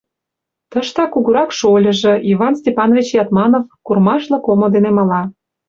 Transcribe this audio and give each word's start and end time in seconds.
Тыштак 0.71 1.09
кугурак 1.13 1.49
шольыжо, 1.59 2.13
Иван 2.31 2.53
Степанович 2.61 3.07
Ятманов, 3.23 3.65
курымашлык 3.85 4.45
омо 4.51 4.67
дене 4.75 4.91
мала... 4.97 5.21